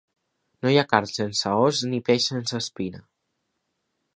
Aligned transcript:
No 0.63 0.71
hi 0.71 0.77
ha 0.81 0.85
carn 0.93 1.09
sense 1.17 1.53
os, 1.67 1.81
ni 1.91 1.99
peix 2.09 2.27
sense 2.33 2.59
espina. 2.63 3.03